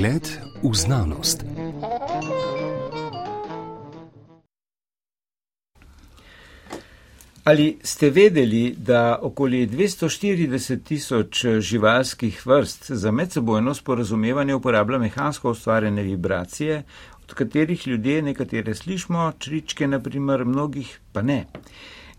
Pogled 0.00 0.28
v 0.62 0.74
znanost. 0.74 1.44
Ali 7.44 7.76
ste 7.82 8.10
vedeli, 8.10 8.74
da 8.78 9.18
okoli 9.22 9.66
240 9.68 10.84
tisoč 10.84 11.44
živalskih 11.60 12.46
vrst 12.46 12.90
za 12.90 13.10
medsebojno 13.10 13.74
sporazumevanje 13.74 14.54
uporablja 14.54 14.98
mehansko 14.98 15.50
ustvarjene 15.50 16.02
vibracije, 16.02 16.82
od 17.22 17.34
katerih 17.34 17.88
ljudje 17.88 18.22
nekatere 18.22 18.74
slišmo, 18.74 19.32
čričke 19.38 19.86
naprimer, 19.86 20.44
mnogih 20.44 21.00
pa 21.12 21.22
ne? 21.22 21.44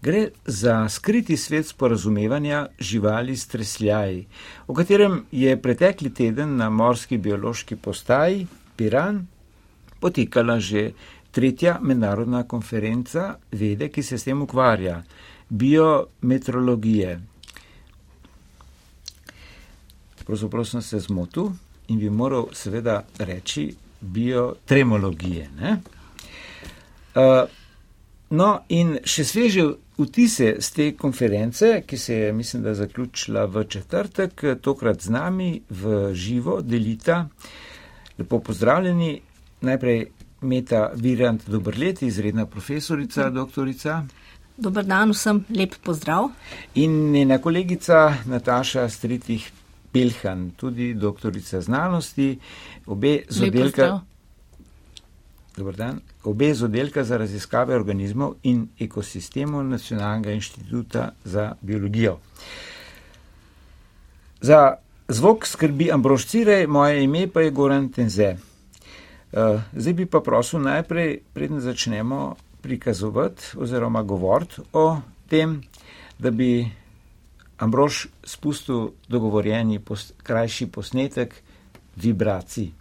Gre 0.02 0.30
za 0.46 0.90
skriti 0.90 1.38
svet 1.38 1.68
sporazumevanja 1.68 2.68
živali 2.80 3.38
s 3.38 3.48
tresljaji, 3.48 4.26
o 4.68 4.74
katerem 4.74 5.26
je 5.32 5.62
pretekli 5.62 6.14
teden 6.14 6.56
na 6.58 6.70
morski 6.70 7.18
biološki 7.18 7.76
postaji 7.76 8.48
Piran 8.76 9.28
potekala 10.00 10.60
že 10.60 10.92
tretja 11.32 11.78
mednarodna 11.82 12.44
konferenca 12.44 13.36
vede, 13.52 13.90
ki 13.90 14.04
se 14.04 14.18
s 14.18 14.24
tem 14.24 14.42
ukvarja, 14.42 15.04
biometrologije. 15.50 17.20
Pravzaprav 20.26 20.66
sem 20.66 20.82
se 20.82 21.00
zmotil 21.00 21.52
in 21.88 22.00
bi 22.00 22.10
moral 22.10 22.50
seveda 22.54 23.04
reči 23.20 23.76
biotremologije. 24.02 25.50
Uh, 27.16 27.48
no, 28.30 28.50
in 28.70 28.98
še 29.06 29.26
sveže 29.28 29.66
vtise 30.04 30.56
z 30.60 30.72
te 30.72 30.88
konference, 30.98 31.84
ki 31.88 31.98
se 31.98 32.16
je, 32.16 32.34
mislim, 32.34 32.64
da 32.64 32.74
zaključila 32.74 33.46
v 33.46 33.64
četrtek, 33.64 34.44
tokrat 34.62 35.02
z 35.02 35.10
nami 35.10 35.62
v 35.70 36.14
živo 36.14 36.62
delita. 36.62 37.28
Lepo 38.18 38.40
pozdravljeni, 38.40 39.22
najprej 39.62 40.06
Meta 40.42 40.92
Virant, 40.96 41.50
dober 41.50 41.78
let, 41.78 42.02
izredna 42.02 42.46
profesorica, 42.46 43.30
doktorica. 43.30 44.04
Dobar 44.58 44.86
dan 44.86 45.14
vsem, 45.14 45.44
lep 45.56 45.76
pozdrav. 45.84 46.30
In 46.76 47.12
njena 47.12 47.38
kolegica 47.38 48.14
Nataša 48.26 48.90
Stritih 48.90 49.52
Pelhan, 49.92 50.52
tudi 50.58 50.94
doktorica 50.94 51.62
znanosti, 51.62 52.40
obe 52.86 53.20
z 53.30 53.44
oddelka. 53.44 54.02
Dobar 55.62 55.76
dan. 55.78 56.02
Obe 56.24 56.54
z 56.54 56.64
oddelka 56.66 57.04
za 57.06 57.18
raziskave 57.22 57.76
organizmov 57.78 58.40
in 58.50 58.66
ekosistemov 58.82 59.62
Nacionalnega 59.64 60.34
inštituta 60.34 61.12
za 61.24 61.54
biologijo. 61.62 62.18
Za 64.42 64.82
zvok 65.08 65.46
skrbi 65.46 65.92
Ambrož 65.94 66.26
Cirej, 66.26 66.66
moje 66.68 67.04
ime 67.04 67.28
pa 67.28 67.46
je 67.46 67.52
Goran 67.52 67.92
Tenze. 67.94 68.32
Uh, 69.32 69.62
zdaj 69.78 69.94
bi 69.94 70.06
pa 70.10 70.24
prosil 70.26 70.66
najprej, 70.66 71.20
preden 71.34 71.62
začnemo 71.62 72.36
prikazovati 72.62 73.54
oziroma 73.62 74.02
govoriti 74.02 74.66
o 74.74 74.98
tem, 75.30 75.62
da 76.18 76.32
bi 76.32 76.66
Ambrož 77.62 78.08
spustil 78.24 78.98
dogovorjeni 79.08 79.80
pos, 79.80 80.10
krajši 80.24 80.72
posnetek 80.74 81.36
vibracij. 81.96 82.81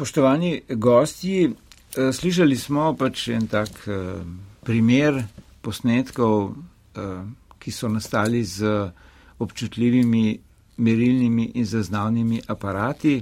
Spoštovani 0.00 0.62
gosti, 0.68 1.50
slišali 2.12 2.56
smo 2.56 2.94
pač 2.96 3.26
en 3.36 3.44
tak 3.52 3.82
primer 4.64 5.18
posnetkov, 5.60 6.54
ki 7.60 7.68
so 7.68 7.90
nastali 7.92 8.40
z 8.40 8.64
občutljivimi 9.44 10.38
merilnimi 10.80 11.50
in 11.60 11.68
zaznavnimi 11.68 12.40
aparati, 12.48 13.18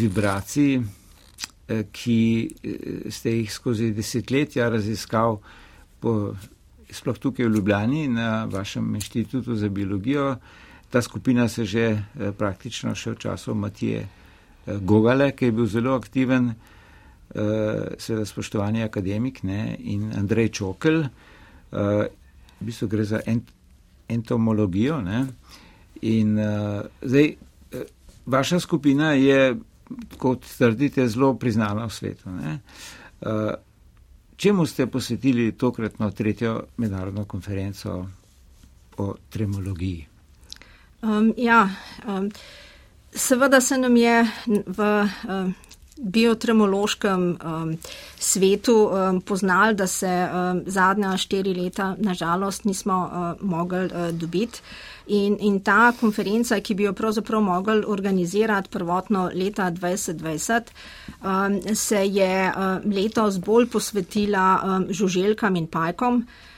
vibracij, 0.00 0.80
ki 1.92 2.20
ste 3.12 3.36
jih 3.36 3.52
skozi 3.52 3.92
desetletja 3.92 4.72
raziskal, 4.72 5.42
po, 6.00 6.32
sploh 6.88 7.20
tukaj 7.20 7.44
v 7.44 7.52
Ljubljani 7.52 8.08
na 8.08 8.46
vašem 8.48 8.94
inštitutu 8.96 9.60
za 9.60 9.68
biologijo. 9.68 10.38
Ta 10.88 11.02
skupina 11.02 11.52
se 11.52 11.68
že 11.68 11.98
praktično 12.38 12.96
še 12.96 13.12
v 13.12 13.26
času 13.28 13.54
Matije 13.54 14.08
Gogale, 14.66 15.30
ki 15.36 15.50
je 15.50 15.52
bil 15.52 15.66
zelo 15.66 15.94
aktiven, 15.94 16.50
seveda 17.98 18.24
spoštovani 18.26 18.82
akademik 18.82 19.42
ne, 19.42 19.76
in 19.78 20.12
Andrej 20.16 20.48
Čokel, 20.58 21.02
v 21.70 22.08
bistvu 22.60 22.88
gre 22.88 23.04
za 23.04 23.20
ent, 23.26 23.50
entomologijo. 24.08 25.00
Ne, 25.04 25.26
in 26.02 26.38
zdaj, 27.02 27.30
vaša 28.26 28.60
skupina 28.60 29.12
je, 29.12 29.56
kot 30.18 30.46
trdite, 30.58 31.08
zelo 31.08 31.34
priznana 31.38 31.86
v 31.86 31.92
svetu. 31.92 32.30
Ne. 32.30 32.58
Čemu 34.36 34.66
ste 34.66 34.86
posvetili 34.86 35.52
tokratno 35.52 36.10
tretjo 36.10 36.62
mednarodno 36.76 37.24
konferenco 37.24 38.06
o 38.96 39.14
tremologiji? 39.30 40.06
Um, 41.02 41.34
ja, 41.36 41.68
um, 42.08 42.30
Seveda 43.16 43.60
se 43.60 43.78
nam 43.78 43.96
je 43.96 44.26
v 44.66 45.08
um, 45.28 45.54
biotremološkem 45.96 47.22
um, 47.44 47.78
svetu 48.18 48.74
um, 48.92 49.20
poznal, 49.20 49.74
da 49.74 49.86
se 49.86 50.28
um, 50.28 50.60
zadnja 50.66 51.16
štiri 51.16 51.54
leta 51.54 51.94
nažalost 51.98 52.64
nismo 52.64 52.98
uh, 53.08 53.46
mogli 53.48 53.86
uh, 53.86 54.10
dobiti. 54.12 54.60
In, 55.06 55.36
in 55.40 55.60
ta 55.60 55.92
konferenca, 56.00 56.60
ki 56.60 56.74
bi 56.74 56.84
jo 56.84 56.92
pravzaprav 56.92 57.40
mogli 57.40 57.84
organizirati 57.86 58.68
prvotno 58.70 59.30
leta 59.34 59.70
2020, 59.70 60.74
um, 61.22 61.60
se 61.74 62.04
je 62.06 62.52
um, 62.52 62.92
letos 62.92 63.38
bolj 63.38 63.70
posvetila 63.72 64.60
um, 64.60 64.86
žuželkam 64.90 65.56
in 65.56 65.66
pajkom. 65.66 66.20
Eh, 66.20 66.55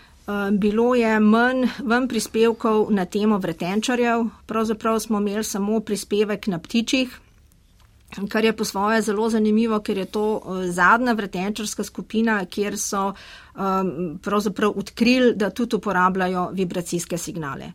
bilo 0.52 0.94
je 0.94 1.20
manj 1.20 1.66
ven 1.84 2.08
prispevkov 2.08 2.90
na 2.92 3.04
temo 3.04 3.38
vretenčarjev, 3.38 4.26
pravzaprav 4.46 5.00
smo 5.00 5.18
imeli 5.18 5.44
samo 5.44 5.80
prispevek 5.80 6.46
na 6.46 6.58
ptičjih, 6.58 7.20
kar 8.28 8.44
je 8.44 8.56
po 8.56 8.64
svoje 8.64 9.02
zelo 9.02 9.30
zanimivo, 9.30 9.80
ker 9.80 9.98
je 9.98 10.04
to 10.04 10.24
eh, 10.36 10.70
zadnja 10.72 11.12
vretenčarska 11.12 11.84
skupina, 11.84 12.44
kjer 12.44 12.78
so 12.78 13.12
um, 13.12 14.18
pravzaprav 14.22 14.72
odkrili, 14.76 15.34
da 15.36 15.50
tudi 15.50 15.76
uporabljajo 15.76 16.50
vibracijske 16.52 17.18
signale. 17.18 17.72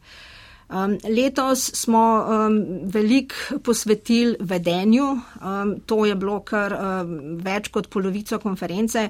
Um, 0.73 0.97
letos 1.03 1.71
smo 1.73 2.25
um, 2.25 2.79
veliko 2.89 3.59
posvetili 3.63 4.35
vedenju, 4.39 5.03
um, 5.03 5.79
to 5.85 6.05
je 6.05 6.15
bilo 6.15 6.39
kar 6.39 6.73
um, 6.73 7.11
več 7.45 7.67
kot 7.69 7.91
polovico 7.93 8.39
konference, 8.41 9.03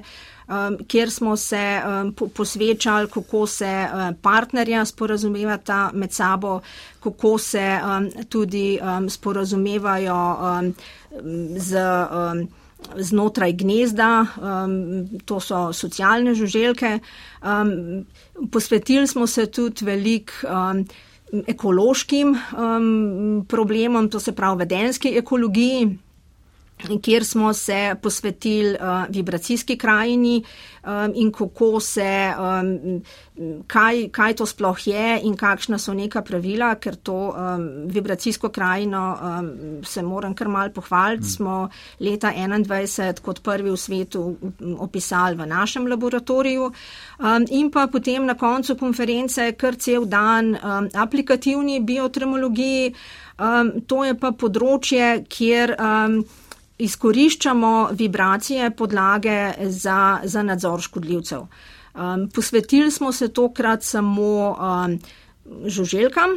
um, 0.44 0.76
kjer 0.88 1.10
smo 1.10 1.36
se 1.40 1.62
um, 1.80 2.10
po 2.12 2.28
posvečali, 2.28 3.08
kako 3.08 3.46
se 3.46 3.70
um, 3.86 4.18
partnerja 4.20 4.82
sporazumevata 4.84 5.78
med 5.94 6.12
sabo, 6.12 6.58
kako 7.00 7.38
se 7.38 7.64
um, 7.80 8.10
tudi 8.28 8.66
um, 8.82 9.08
sporazumevajo 9.08 10.20
um, 10.50 10.70
z. 11.56 11.86
Um, 12.10 12.44
Znotraj 12.84 13.54
gnezda, 13.56 14.26
um, 14.36 14.74
to 15.24 15.38
so 15.40 15.70
socialne 15.72 16.34
žuželke. 16.36 16.98
Um, 17.40 18.04
posvetili 18.52 19.06
smo 19.08 19.24
se 19.26 19.46
tudi 19.46 19.86
veliko 19.88 20.44
um, 20.44 20.82
ekološkim 21.46 22.34
um, 22.34 23.46
problemom, 23.48 24.08
to 24.10 24.20
se 24.20 24.32
pravi 24.32 24.58
vedenski 24.58 25.16
ekologiji. 25.18 25.98
Kjer 27.02 27.24
smo 27.24 27.52
se 27.52 27.94
posvetili 28.02 28.74
uh, 28.74 29.04
vibracijski 29.08 29.78
krajini 29.78 30.44
um, 30.84 31.12
in 31.14 31.32
kako 31.32 31.80
se, 31.80 32.32
um, 32.38 33.02
kaj, 33.66 34.08
kaj 34.08 34.34
to 34.34 34.46
sploh 34.46 34.86
je 34.86 35.20
in 35.22 35.36
kakšna 35.36 35.78
so 35.78 35.94
neka 35.94 36.22
pravila, 36.22 36.74
ker 36.74 36.96
to 36.96 37.16
um, 37.32 37.66
vibracijsko 37.88 38.48
krajino 38.48 39.04
um, 39.14 39.50
se 39.84 40.02
moram 40.02 40.34
kar 40.34 40.48
mal 40.48 40.70
pohvaliti. 40.70 41.24
Mm. 41.24 41.28
Smo 41.34 41.68
leta 42.00 42.32
2021 42.32 43.20
kot 43.20 43.42
prvi 43.42 43.70
v 43.70 43.76
svetu 43.76 44.36
opisali 44.78 45.36
v 45.36 45.46
našem 45.46 45.86
laboratoriju 45.86 46.64
um, 46.64 47.46
in 47.50 47.70
pa 47.70 47.86
potem 47.86 48.26
na 48.26 48.34
koncu 48.34 48.76
konference 48.76 49.52
kar 49.52 49.76
cel 49.76 50.04
dan 50.04 50.54
um, 50.54 50.88
aplikativni 50.94 51.80
biotremologiji. 51.80 52.94
Um, 53.34 53.80
to 53.86 54.04
je 54.06 54.14
pa 54.14 54.30
področje, 54.30 55.24
kjer 55.26 55.74
um, 55.74 56.20
izkoriščamo 56.78 57.88
vibracije 57.92 58.70
podlage 58.70 59.52
za, 59.60 60.20
za 60.24 60.42
nadzor 60.42 60.80
škodljivcev. 60.80 61.40
Um, 61.94 62.28
posvetili 62.34 62.90
smo 62.90 63.12
se 63.12 63.28
tokrat 63.28 63.82
samo 63.82 64.56
um, 64.58 64.98
žuželkam. 65.66 66.30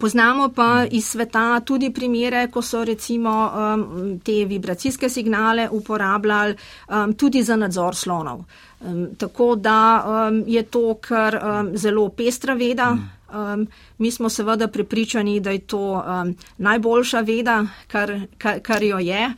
Poznamo 0.00 0.48
pa 0.48 0.86
iz 0.90 1.06
sveta 1.06 1.60
tudi 1.60 1.92
primere, 1.94 2.48
ko 2.50 2.62
so 2.62 2.84
recimo 2.84 3.30
um, 3.46 4.18
te 4.24 4.44
vibracijske 4.44 5.08
signale 5.08 5.68
uporabljali 5.70 6.56
um, 6.88 7.14
tudi 7.14 7.42
za 7.42 7.56
nadzor 7.56 7.96
slonov. 7.96 8.42
Um, 8.80 9.06
tako 9.18 9.54
da 9.54 10.04
um, 10.06 10.42
je 10.46 10.62
to 10.62 10.94
kar 11.00 11.38
um, 11.38 11.76
zelo 11.76 12.08
pestra 12.08 12.54
veda. 12.54 12.96
Um, 13.34 13.66
mi 13.98 14.10
smo 14.10 14.28
seveda 14.28 14.68
prepričani, 14.68 15.40
da 15.40 15.50
je 15.50 15.58
to 15.58 16.02
um, 16.02 16.34
najboljša 16.58 17.20
veda, 17.20 17.66
kar, 17.86 18.20
kar, 18.38 18.60
kar 18.60 18.82
jo 18.82 18.98
je. 18.98 19.32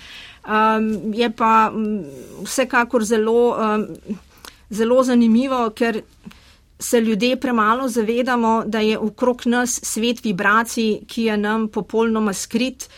Um, 0.46 1.14
je 1.14 1.30
pa 1.30 1.70
um, 1.74 2.04
vsekakor 2.44 3.04
zelo, 3.04 3.56
um, 3.58 3.86
zelo 4.70 5.02
zanimivo, 5.02 5.70
ker 5.70 6.02
se 6.80 7.00
ljudje 7.00 7.36
premalo 7.40 7.88
zavedamo, 7.88 8.62
da 8.66 8.80
je 8.80 8.98
okrog 8.98 9.42
nas 9.46 9.80
svet 9.82 10.24
vibracij, 10.24 11.00
ki 11.06 11.22
je 11.22 11.36
nam 11.36 11.68
popolnoma 11.68 12.32
skrit 12.32 12.88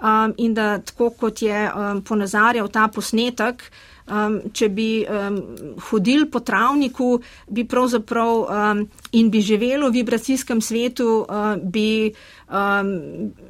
um, 0.00 0.34
in 0.36 0.54
da 0.54 0.78
tako 0.78 1.10
kot 1.10 1.42
je 1.42 1.70
um, 1.72 2.02
ponazarjal 2.02 2.68
ta 2.68 2.88
posnetek, 2.88 3.62
um, 4.06 4.38
če 4.52 4.68
bi 4.68 4.88
um, 5.04 5.38
hodili 5.90 6.28
po 6.30 6.40
travniku, 6.40 7.20
bi 7.48 7.64
pravzaprav 7.68 8.32
um, 8.42 8.82
in 9.12 9.30
bi 9.30 9.40
živeli 9.40 9.88
v 9.88 9.92
vibracijskem 10.00 10.60
svetu, 10.60 11.08
uh, 11.24 11.54
bi, 11.62 12.12
um, 12.48 12.92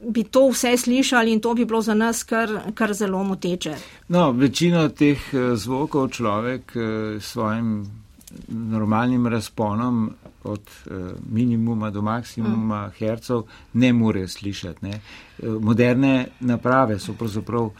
bi 0.06 0.24
to 0.24 0.48
vse 0.50 0.76
slišali 0.76 1.32
in 1.32 1.40
to 1.40 1.54
bi 1.54 1.64
bilo 1.64 1.82
za 1.82 1.94
nas 1.94 2.22
kar, 2.22 2.50
kar 2.74 2.94
zelo 2.94 3.24
moteče. 3.24 3.74
No, 4.08 4.30
večino 4.32 4.88
teh 4.88 5.18
eh, 5.34 5.56
zvokov 5.56 6.10
človek 6.10 6.72
s 6.74 6.78
uh, 6.78 7.22
svojim 7.22 8.00
normalnim 8.48 9.26
razponom 9.26 10.10
od 10.44 10.60
uh, 10.60 10.96
minimuma 11.32 11.90
do 11.90 12.02
maksimuma 12.02 12.86
mm. 12.86 12.90
hercev 12.98 13.42
ne 13.72 13.92
more 13.92 14.28
slišati. 14.28 14.86
Ne? 14.86 15.00
Moderne 15.60 16.26
naprave 16.40 16.98
so 16.98 17.12
pravzaprav 17.12 17.70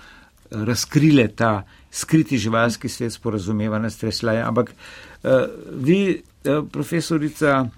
razkrile 0.50 1.28
ta 1.28 1.62
skriti 1.90 2.38
živalski 2.38 2.88
svet 2.88 3.12
sporazumevanja 3.12 3.90
streslaja. 3.90 4.48
Ampak 4.48 4.74
uh, 5.22 5.30
vi, 5.74 6.22
profesorica 6.72 7.68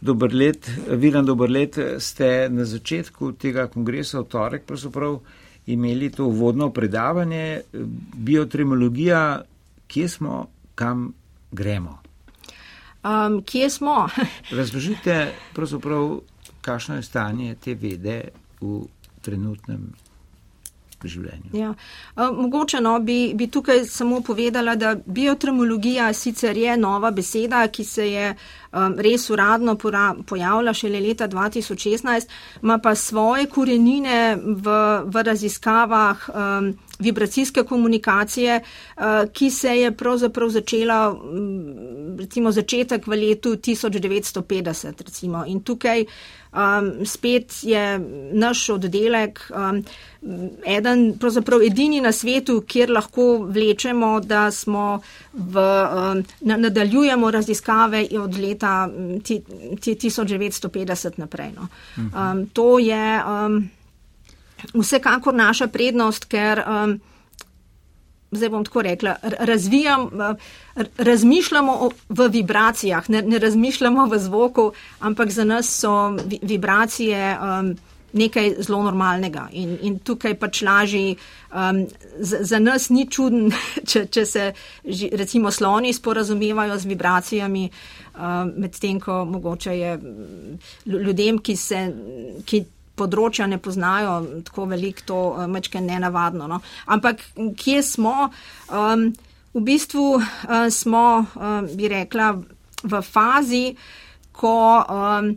Dobrlet, 0.00 0.70
Vilan 0.90 1.26
Dobrlet, 1.26 1.78
ste 1.98 2.48
na 2.50 2.64
začetku 2.64 3.32
tega 3.32 3.68
kongresa 3.70 4.20
v 4.20 4.26
torek 4.28 4.66
pravzaprav 4.66 5.20
imeli 5.66 6.10
to 6.10 6.26
uvodno 6.26 6.70
predavanje 6.70 7.60
biotremologija, 8.14 9.42
kje 9.86 10.08
smo, 10.08 10.46
kam 10.74 11.12
gremo. 11.52 12.01
Um, 13.02 13.42
kje 13.42 13.70
smo? 13.70 14.08
Razložite 14.58 15.32
kakšno 16.60 16.96
je 16.96 17.02
stanje 17.02 17.54
te 17.54 17.74
vede 17.74 18.22
v 18.60 18.84
trenutnem 19.20 19.92
življenju. 21.08 21.50
Ja. 21.52 21.72
Mogoče 22.16 22.80
no, 22.80 22.94
bi, 23.02 23.32
bi 23.34 23.48
tukaj 23.50 23.84
samo 23.90 24.20
povedala, 24.22 24.76
da 24.78 24.94
biotremologija 24.94 26.12
sicer 26.14 26.56
je 26.56 26.76
nova 26.78 27.10
beseda, 27.10 27.64
ki 27.68 27.84
se 27.84 28.08
je 28.10 28.28
um, 28.32 28.94
res 28.98 29.28
uradno 29.30 29.76
pojavila 29.76 30.74
šele 30.74 31.00
leta 31.00 31.28
2016, 31.28 32.30
ima 32.62 32.78
pa 32.78 32.94
svoje 32.94 33.48
korenine 33.50 34.36
v, 34.36 34.78
v 35.04 35.26
raziskavah 35.26 36.28
um, 36.30 36.72
vibracijske 37.02 37.62
komunikacije, 37.62 38.60
uh, 38.62 39.04
ki 39.32 39.50
se 39.50 39.76
je 39.76 39.92
pravzaprav 39.92 40.48
začela, 40.48 41.12
um, 41.12 42.16
recimo 42.18 42.52
začetek 42.52 43.06
v 43.06 43.16
letu 43.16 43.56
1950. 43.56 45.02
Recimo. 45.02 45.44
In 45.46 45.60
tukaj 45.60 46.04
um, 46.52 47.06
spet 47.06 47.52
je 47.62 48.00
naš 48.32 48.68
oddelek. 48.68 49.50
Um, 49.50 49.84
eden, 50.66 51.18
pravzaprav 51.18 51.62
edini 51.62 52.00
na 52.00 52.12
svetu, 52.12 52.64
kjer 52.66 52.90
lahko 52.90 53.38
vlečemo, 53.38 54.20
da 54.20 54.50
smo 54.50 55.00
v, 55.32 55.58
um, 55.58 56.24
nadaljujemo 56.40 57.30
raziskave 57.30 58.08
od 58.20 58.38
leta 58.38 58.88
1950 58.92 61.10
naprej. 61.16 61.50
No. 61.56 61.68
Um, 61.96 62.46
to 62.46 62.78
je 62.78 63.22
um, 63.24 63.70
vsekakor 64.74 65.34
naša 65.34 65.66
prednost, 65.66 66.24
ker. 66.24 66.64
Um, 66.66 67.00
Zdaj 68.32 68.48
bom 68.48 68.62
tako 68.64 68.80
rekla, 68.82 69.16
razvijam, 69.44 70.06
razmišljamo 70.98 71.90
v 72.08 72.28
vibracijah, 72.32 73.10
ne, 73.10 73.20
ne 73.22 73.38
razmišljamo 73.38 74.06
v 74.08 74.18
zvoku, 74.18 74.72
ampak 75.00 75.30
za 75.30 75.44
nas 75.44 75.68
so 75.68 76.16
vibracije 76.42 77.36
um, 77.36 77.74
nekaj 78.12 78.54
zelo 78.58 78.82
normalnega. 78.82 79.48
In, 79.52 79.76
in 79.82 79.98
tukaj 79.98 80.34
pač 80.40 80.62
laži, 80.62 81.16
um, 81.52 81.84
za, 82.18 82.38
za 82.40 82.58
nas 82.58 82.88
ni 82.90 83.06
čuden, 83.10 83.52
če, 83.90 84.06
če 84.12 84.26
se 84.26 84.52
recimo 85.12 85.50
sloni 85.50 85.92
sporazumevajo 85.92 86.78
z 86.78 86.92
vibracijami, 86.92 87.64
um, 88.14 88.52
medtem 88.64 89.00
ko 89.00 89.24
mogoče 89.24 89.78
je 89.78 89.98
ljudem, 90.86 91.38
ki 91.38 91.56
se. 91.56 91.88
Ki 92.44 92.64
področja 92.98 93.46
ne 93.48 93.58
poznajo 93.62 94.42
tako 94.46 94.66
veliko, 94.70 95.06
to 95.06 95.20
uh, 95.32 95.44
mečke 95.50 95.80
nenavadno. 95.80 96.48
No. 96.50 96.60
Ampak 96.86 97.22
kje 97.56 97.82
smo? 97.86 98.30
Um, 98.68 99.12
v 99.52 99.62
bistvu 99.64 100.08
uh, 100.18 100.66
smo, 100.72 101.06
um, 101.36 101.70
bi 101.76 101.88
rekla, 101.92 102.34
v 102.82 103.00
fazi, 103.06 103.64
ko 104.32 104.56
um, 104.82 105.32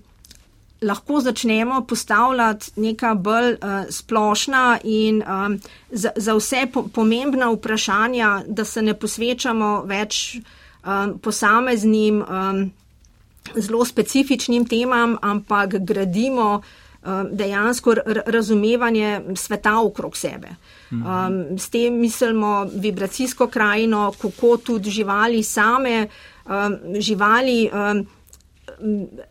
lahko 0.86 1.20
začnemo 1.22 1.82
postavljati 1.88 2.72
neka 2.82 3.14
bolj 3.16 3.52
uh, 3.54 3.76
splošna 3.90 4.80
in 4.84 5.22
um, 5.22 5.60
za, 5.92 6.12
za 6.16 6.36
vse 6.36 6.66
po, 6.74 6.88
pomembna 6.88 7.52
vprašanja, 7.52 8.32
da 8.48 8.66
se 8.66 8.82
ne 8.82 8.94
posvečamo 8.94 9.84
več 9.88 10.40
um, 10.40 11.20
posameznim 11.20 12.24
um, 12.24 12.66
zelo 13.56 13.86
specifičnim 13.86 14.66
temam, 14.66 15.18
ampak 15.22 15.78
gradimo 15.86 16.50
um, 16.56 16.64
dejansko 17.32 17.96
razumevanje 18.26 19.22
sveta 19.36 19.80
okrog 19.82 20.18
sebe. 20.18 20.56
Um, 20.92 21.60
s 21.60 21.70
tem 21.70 21.94
mislimo 22.00 22.68
vibracijsko 22.74 23.48
krajino, 23.48 24.12
kako 24.22 24.58
tudi 24.58 24.90
živali 24.90 25.44
same, 25.44 26.08
um, 26.46 26.78
živali. 27.00 27.70
Um, 27.74 28.06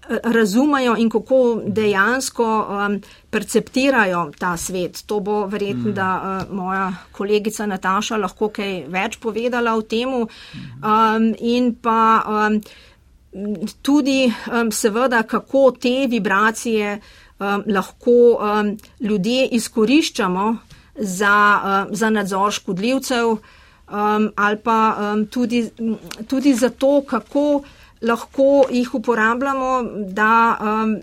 razumejo 0.08 0.96
in 0.96 1.10
kako 1.10 1.60
dejansko 1.66 2.66
um, 2.68 3.00
perceptirajo 3.30 4.30
ta 4.38 4.56
svet. 4.56 5.02
To 5.06 5.20
bo 5.20 5.46
verjetno, 5.46 5.90
mm. 5.90 5.94
da 5.94 6.40
uh, 6.48 6.54
moja 6.56 6.92
kolegica 7.12 7.66
Nataša 7.66 8.16
lahko 8.16 8.48
kaj 8.48 8.84
več 8.88 9.18
povedala 9.20 9.74
o 9.74 9.82
temu. 9.82 10.22
Um, 10.24 11.34
in 11.40 11.74
pa 11.82 12.22
um, 12.26 12.60
tudi 13.82 14.32
um, 14.52 14.72
seveda, 14.72 15.22
kako 15.22 15.70
te 15.80 16.06
vibracije 16.10 17.00
um, 17.38 17.64
lahko 17.66 18.38
um, 18.38 18.76
ljudje 19.00 19.46
izkoriščamo 19.46 20.56
za, 20.96 21.60
um, 21.64 21.94
za 21.96 22.10
nadzor 22.10 22.52
škodljivcev. 22.52 23.36
Um, 23.84 24.30
ali 24.36 24.56
pa 24.64 24.96
um, 24.98 25.26
tudi, 25.26 25.70
tudi 26.26 26.54
zato, 26.54 27.02
kako 27.06 27.62
lahko 28.02 28.64
jih 28.70 28.94
uporabljamo, 28.94 29.82
da, 30.08 30.58
um, 30.60 30.96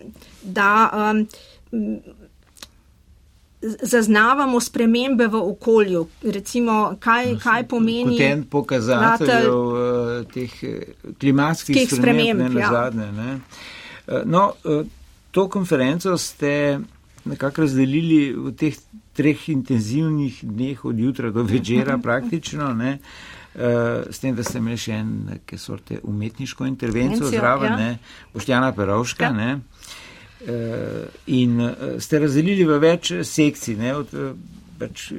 da 0.43 0.89
um, 0.93 1.27
zaznavamo 3.61 4.59
spremembe 4.59 5.27
v 5.27 5.35
okolju. 5.35 6.07
Recimo, 6.23 6.95
kaj, 6.99 7.35
kaj 7.43 7.67
pomeni. 7.67 8.17
Kot 8.17 8.25
en 8.25 8.43
pokazatelj 8.43 9.47
uh, 9.49 10.25
teh 10.33 10.57
uh, 10.63 11.13
klimatskih 11.19 11.85
sprememb, 11.93 12.41
ne, 12.41 12.59
ja. 12.59 12.71
zadnje, 12.71 13.11
ne. 13.11 13.39
Uh, 14.07 14.25
no, 14.25 14.51
to 15.31 15.49
konferenco 15.49 16.17
ste 16.17 16.79
nekako 17.25 17.61
razdelili 17.61 18.33
v 18.33 18.51
teh 18.57 18.77
treh 19.13 19.49
intenzivnih 19.49 20.39
dneh 20.41 20.85
od 20.85 20.99
jutra 20.99 21.31
do 21.31 21.43
večera 21.43 21.97
praktično. 22.07 22.73
Ne? 22.73 22.97
Uh, 23.55 23.61
s 24.09 24.19
tem, 24.19 24.35
da 24.35 24.43
ste 24.43 24.61
imeli 24.61 24.79
še 24.79 25.01
neke 25.03 25.57
sorte 25.59 25.99
umetniško 26.03 26.65
intervencijo 26.65 27.27
zraven, 27.27 27.79
ja. 27.79 27.97
Boštjana 28.33 28.71
Perovška. 28.71 29.27
Ja. 29.27 29.57
Uh, 30.41 31.09
in 31.27 31.59
uh, 31.59 31.73
ste 31.99 32.23
razdelili 32.23 32.63
v 32.65 32.79
več 32.79 33.11
sekcij, 33.27 33.75
ne, 33.75 33.91
od 33.95 34.15
pač, 34.79 35.11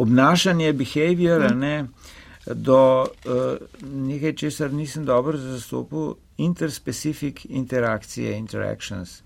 obnašanje, 0.00 0.72
behavior, 0.78 1.48
mm. 1.50 1.58
ne, 1.58 2.54
do 2.54 2.80
uh, 3.02 3.82
nekaj, 3.82 4.36
česar 4.46 4.72
nisem 4.72 5.04
dobro 5.04 5.38
zastopil, 5.38 6.14
interspecific 6.40 7.44
interakcije, 7.48 8.36
interactions. 8.36 9.20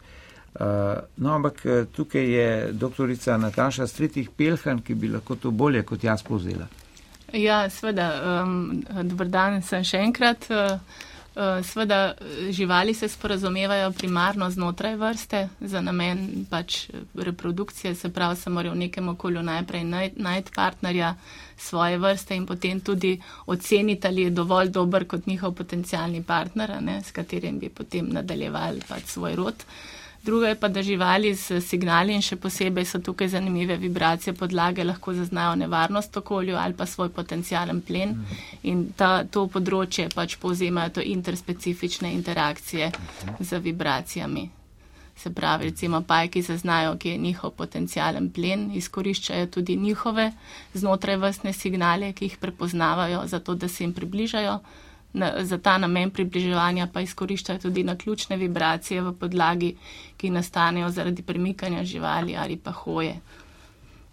Uh, 0.55 1.01
no, 1.17 1.33
ampak 1.35 1.63
tukaj 1.97 2.29
je 2.31 2.49
doktorica 2.73 3.37
Nataša 3.37 3.87
Stritih 3.91 4.31
Pelhan, 4.31 4.83
ki 4.87 4.95
bi 4.95 5.11
lahko 5.11 5.37
to 5.37 5.51
bolje 5.51 5.83
kot 5.83 6.05
jaz 6.05 6.23
povzela. 6.23 6.69
Ja, 7.33 7.65
sveda, 7.71 8.09
um, 8.45 8.85
dober 9.03 9.27
dan, 9.27 9.63
sem 9.63 9.83
še 9.83 9.99
enkrat. 10.07 10.47
Uh, 10.51 10.79
sveda, 11.63 12.15
živali 12.51 12.95
se 12.95 13.09
sporazumevajo 13.09 13.93
primarno 13.93 14.51
znotraj 14.51 14.97
vrste 14.97 15.49
za 15.61 15.81
namen 15.81 16.47
pač 16.51 16.91
reprodukcije, 17.15 17.95
se 17.95 18.13
pravi, 18.13 18.37
se 18.37 18.51
morajo 18.51 18.75
v 18.75 18.79
nekem 18.79 19.09
okolju 19.09 19.43
najprej 19.43 19.85
najti 20.17 20.53
partnerja 20.55 21.15
svoje 21.57 21.99
vrste 21.99 22.37
in 22.37 22.47
potem 22.47 22.81
tudi 22.81 23.21
oceniti, 23.47 24.07
ali 24.07 24.23
je 24.23 24.31
dovolj 24.31 24.69
dober 24.69 25.07
kot 25.07 25.27
njihov 25.27 25.53
potencijalni 25.53 26.23
partner, 26.23 26.83
ne, 26.83 27.03
s 27.03 27.11
katerim 27.11 27.59
bi 27.59 27.69
potem 27.69 28.09
nadaljevali 28.13 28.81
pač 28.89 29.05
svoj 29.05 29.37
rod. 29.37 29.55
Uh, 29.55 30.04
Drugo 30.25 30.47
je 30.47 30.55
pa, 30.55 30.69
da 30.69 30.83
živali 30.83 31.35
z 31.35 31.61
signali 31.61 32.15
in 32.17 32.23
še 32.25 32.39
posebej 32.41 32.87
so 32.89 32.99
tukaj 32.99 33.29
zanimive 33.29 33.77
vibracije 33.77 34.33
podlage, 34.33 34.85
lahko 34.85 35.13
zaznajo 35.13 35.59
nevarnost 35.61 36.17
okolju 36.17 36.57
ali 36.57 36.75
pa 36.75 36.87
svoj 36.87 37.11
potencijalen 37.13 37.83
plen. 37.85 38.15
In 38.63 38.87
ta, 38.97 39.25
to 39.25 39.45
področje 39.53 40.09
pač 40.15 40.39
povzemajo 40.41 40.95
to 40.97 41.05
interspecifične 41.05 42.13
interakcije 42.15 42.89
z 43.41 43.61
vibracijami. 43.67 44.47
Se 45.17 45.31
pravi, 45.31 45.69
recimo 45.69 46.01
pajki 46.03 46.43
zaznajo, 46.43 46.97
ki 46.97 47.13
je 47.13 47.19
njihov 47.19 47.53
potencijalen 47.61 48.31
plen, 48.31 48.71
izkoriščajo 48.81 49.47
tudi 49.47 49.77
njihove 49.77 50.31
znotraj 50.75 51.21
vrstne 51.21 51.53
signale, 51.53 52.13
ki 52.13 52.31
jih 52.31 52.41
prepoznavajo, 52.41 53.27
zato 53.27 53.55
da 53.55 53.69
se 53.69 53.85
jim 53.85 53.93
približajo 53.93 54.59
na, 55.15 55.45
za 55.45 55.59
ta 55.59 55.79
namen 55.79 56.11
približevanja 56.11 56.89
pa 56.93 57.01
izkoriščajo 57.01 57.59
tudi 57.59 57.85
na 57.87 57.97
ključne 57.97 58.37
vibracije 58.37 59.03
v 59.03 59.13
podlagi, 59.19 59.75
ki 60.17 60.31
nastanejo 60.31 60.91
zaradi 60.91 61.23
premikanja 61.23 61.85
živali 61.85 62.37
ali 62.37 62.57
pa 62.57 62.71
hoje. 62.71 63.15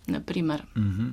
Naprimer. 0.08 0.62
Mhm. 0.78 1.08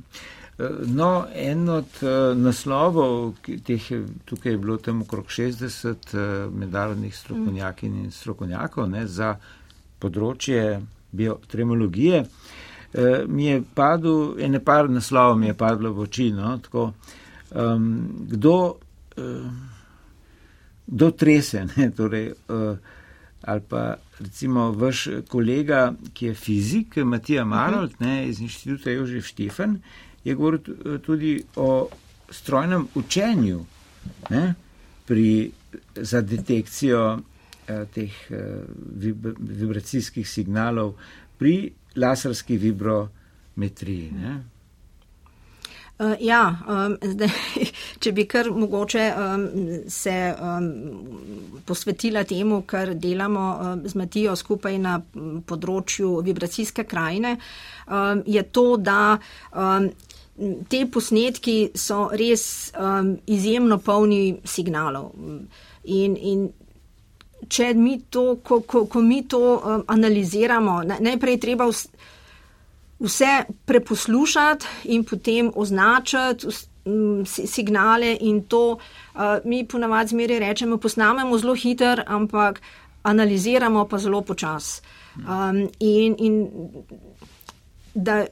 No, 0.87 1.26
en 1.35 1.68
od 1.68 2.00
uh, 2.02 2.37
naslovov, 2.37 3.35
teh 3.64 3.90
je, 3.90 4.00
tukaj 4.25 4.52
je 4.52 4.59
bilo 4.59 4.76
tam 4.76 5.02
okrog 5.02 5.26
60 5.26 5.87
uh, 5.88 6.54
mednarodnih 6.54 7.16
strokovnjakin 7.16 8.00
in 8.04 8.11
strokovnjakov 8.11 8.88
ne, 8.90 9.04
za 9.07 9.37
področje 9.99 10.80
biotremologije, 11.11 12.25
mi 13.28 13.47
je 13.47 13.62
padlo, 13.75 14.35
ene 14.40 14.61
par 14.64 14.88
naslovov 14.90 15.37
mi 15.38 15.47
je 15.47 15.54
padlo 15.54 15.92
v 15.92 16.04
oči, 16.07 16.30
no, 16.33 16.54
tako, 16.64 16.92
um, 17.52 17.88
kdo 18.30 18.54
uh, 18.64 19.68
do 20.88 21.11
trese, 21.11 21.66
ne, 21.76 21.90
torej, 21.90 22.33
uh, 22.49 22.76
ali 23.42 23.61
pa 23.68 23.95
recimo 24.18 24.71
vaš 24.73 25.09
kolega, 25.28 25.92
ki 26.12 26.26
je 26.26 26.35
fizik, 26.35 26.97
Matija. 26.97 27.45
Marold, 27.45 28.00
ne, 28.00 28.28
iz 28.28 28.40
inštituta 28.40 28.90
Jožef 28.90 29.26
Štefan, 29.26 29.78
je 30.25 30.35
govoril 30.35 30.99
tudi 31.04 31.42
o 31.57 31.88
strojnem 32.30 32.88
učenju 32.95 33.61
ne, 34.30 34.54
pri, 35.07 35.50
za 35.95 36.21
detekcijo 36.21 37.02
uh, 37.14 37.23
teh 37.95 38.12
uh, 38.30 38.37
vib, 38.97 39.26
vibracijskih 39.38 40.28
signalov 40.28 40.95
pri 41.38 41.71
laserski 41.97 42.57
vibrometriji. 42.57 44.11
Ne. 44.12 44.38
Uh, 45.99 46.14
ja, 46.21 46.59
um, 46.69 46.93
zdaj, 47.12 47.31
če 47.99 48.12
bi 48.14 48.23
kar 48.31 48.52
mogoče 48.55 49.05
um, 49.19 49.47
se 49.90 50.12
um, 50.31 50.69
posvetila 51.67 52.23
temu, 52.23 52.61
kar 52.62 52.93
delamo 52.95 53.47
um, 53.55 53.81
z 53.83 53.99
Matijo 53.99 54.37
skupaj 54.38 54.76
na 54.78 55.00
področju 55.47 56.21
vibracijske 56.23 56.85
krajine, 56.87 57.35
um, 57.88 58.23
je 58.31 58.45
to, 58.55 58.76
da 58.78 59.17
um, 59.50 59.88
te 60.71 60.85
posnetki 60.87 61.57
so 61.75 62.05
res 62.14 62.45
um, 62.78 63.17
izjemno 63.26 63.81
polni 63.83 64.37
signalov. 64.47 65.11
In, 65.99 66.14
in 66.14 66.47
če 67.50 67.73
mi 67.75 67.97
to, 68.07 68.37
ko, 68.47 68.61
ko, 68.62 68.85
ko 68.87 69.02
mi 69.02 69.25
to 69.26 69.43
um, 69.57 69.83
analiziramo, 69.90 70.85
najprej 70.95 71.40
treba. 71.43 71.67
Vst, 71.67 71.90
vse 72.99 73.45
preposlušati 73.64 74.67
in 74.85 75.05
potem 75.05 75.52
označiti 75.55 76.47
signale 77.25 78.17
in 78.21 78.43
to 78.43 78.71
uh, 78.71 79.21
mi 79.45 79.67
ponavadi 79.67 80.09
zmeri 80.09 80.38
rečemo, 80.38 80.78
posnamemo 80.78 81.38
zelo 81.38 81.55
hiter, 81.55 82.02
ampak 82.07 82.61
analiziramo 83.02 83.85
pa 83.85 83.99
zelo 83.99 84.21
počas. 84.21 84.83
Um, 85.17 85.69
in, 85.78 86.14
in, 86.19 86.49
da, 87.95 88.26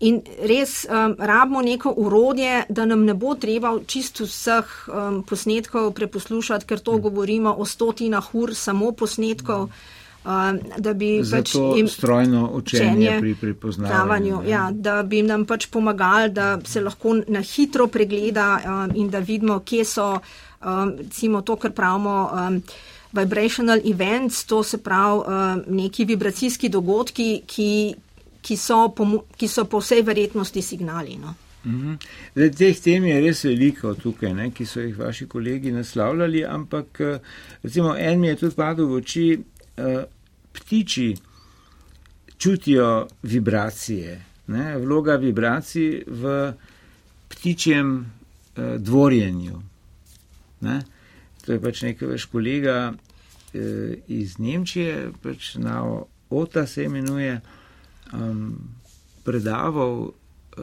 in 0.00 0.22
res 0.42 0.84
um, 0.84 1.16
rabimo 1.18 1.62
neko 1.62 1.94
urodje, 1.96 2.64
da 2.68 2.84
nam 2.84 3.04
ne 3.04 3.14
bo 3.14 3.34
treba 3.34 3.74
čisto 3.86 4.24
vseh 4.24 4.88
um, 4.88 5.22
posnetkov 5.26 5.92
preposlušati, 5.92 6.66
ker 6.66 6.78
to 6.78 6.98
govorimo 6.98 7.54
o 7.58 7.64
stotinah 7.64 8.34
ur 8.34 8.54
samo 8.54 8.92
posnetkov. 8.92 9.66
Mm 9.66 10.02
da 10.78 10.92
bi 10.92 11.20
pač 11.30 11.54
jim 11.54 11.88
strojno 11.88 12.50
učenje, 12.54 12.90
učenje 12.90 13.16
pri 13.20 13.34
prepoznavanju. 13.34 14.42
Ja, 14.48 14.70
da 14.72 15.02
bi 15.02 15.22
nam 15.22 15.44
pač 15.44 15.66
pomagali, 15.66 16.32
da 16.32 16.58
se 16.64 16.80
lahko 16.80 17.18
na 17.28 17.40
hitro 17.40 17.86
pregleda 17.86 18.60
um, 18.64 18.96
in 18.96 19.10
da 19.10 19.18
vidimo, 19.18 19.60
kje 19.60 19.84
so, 19.84 20.08
um, 20.64 20.96
recimo 20.98 21.42
to, 21.42 21.56
kar 21.56 21.72
pravimo. 21.72 22.30
Um, 22.32 22.62
Vibrational 23.14 23.78
events, 23.86 24.40
to 24.44 24.64
se 24.66 24.80
pravi 24.82 25.20
um, 25.20 25.76
neki 25.76 26.04
vibracijski 26.04 26.68
dogodki, 26.68 27.44
ki, 27.46 27.94
ki, 28.42 28.56
so 28.58 28.88
po, 28.90 29.06
ki 29.38 29.48
so 29.48 29.64
po 29.70 29.78
vsej 29.78 30.02
verjetnosti 30.02 30.62
signali. 30.62 31.14
No. 31.22 31.34
Mhm. 31.64 31.94
Zdaj, 32.34 32.50
teh 32.58 32.80
tem 32.82 33.06
je 33.06 33.20
res 33.20 33.44
veliko 33.46 33.94
tukaj, 33.94 34.34
ne, 34.34 34.48
ki 34.50 34.66
so 34.66 34.82
jih 34.82 34.98
vaši 34.98 35.28
kolegi 35.30 35.70
naslavljali, 35.72 36.42
ampak 36.44 37.00
uh, 37.06 37.38
recimo 37.62 37.94
en 37.94 38.20
mi 38.20 38.32
je 38.32 38.40
tudi 38.42 38.58
padel 38.58 38.90
v 38.90 38.98
oči, 38.98 39.28
uh, 39.78 40.02
ptiči 40.54 41.14
čutijo 42.38 43.06
vibracije, 43.22 44.24
ne? 44.46 44.78
vloga 44.78 45.16
vibracij 45.16 46.04
v 46.06 46.52
ptičjem 47.28 47.94
eh, 48.00 48.76
dvorjenju. 48.78 49.62
Ne? 50.60 50.80
To 51.44 51.52
je 51.52 51.60
pač 51.60 51.82
nekaj 51.82 52.08
vaš 52.08 52.24
kolega 52.32 52.92
eh, 52.92 53.94
iz 54.08 54.38
Nemčije, 54.38 55.10
pač 55.22 55.54
na 55.60 55.82
OTA 56.30 56.66
se 56.66 56.84
imenuje, 56.84 57.40
um, 58.12 58.58
predaval, 59.24 60.10
eh, 60.58 60.62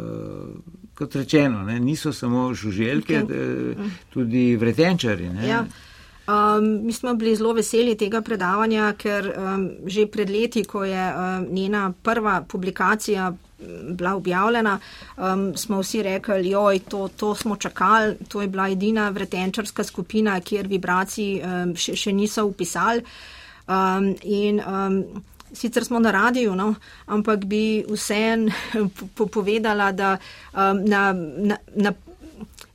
kot 0.94 1.16
rečeno, 1.16 1.64
ne? 1.64 1.80
niso 1.80 2.14
samo 2.14 2.54
žuželke, 2.54 3.22
okay. 3.24 3.72
eh, 3.72 3.92
tudi 4.14 4.56
vretenčari. 4.56 5.30
Ja. 5.48 5.66
Um, 6.32 6.86
mi 6.86 6.94
smo 6.94 7.14
bili 7.14 7.36
zelo 7.36 7.54
veseli 7.54 7.96
tega 7.98 8.22
predavanja, 8.22 8.94
ker 8.98 9.32
um, 9.36 9.64
že 9.86 10.06
pred 10.08 10.30
leti, 10.30 10.64
ko 10.64 10.84
je 10.86 11.06
um, 11.14 11.48
njena 11.52 11.92
prva 12.04 12.42
publikacija 12.48 13.32
bila 13.90 14.16
objavljena, 14.16 14.80
um, 15.18 15.58
smo 15.58 15.82
vsi 15.82 16.04
rekli, 16.04 16.50
joj, 16.50 16.80
to, 16.80 17.08
to 17.08 17.36
smo 17.36 17.56
čakali, 17.56 18.16
to 18.28 18.42
je 18.42 18.48
bila 18.48 18.70
edina 18.70 19.10
vretenčarska 19.10 19.84
skupina, 19.84 20.40
kjer 20.40 20.68
vibracij 20.68 21.42
um, 21.42 21.76
še, 21.76 21.96
še 21.96 22.14
niso 22.14 22.46
upisali. 22.46 23.04
Um, 23.68 24.16
in 24.24 24.62
um, 24.62 25.24
sicer 25.54 25.86
smo 25.86 26.00
na 26.00 26.12
radiju, 26.12 26.56
no, 26.56 26.74
ampak 27.06 27.46
bi 27.46 27.84
vseen 27.90 28.50
povedala, 29.36 29.92
da 29.92 30.18
um, 30.54 30.86
na, 30.86 31.12
na, 31.14 31.58
na 31.76 31.94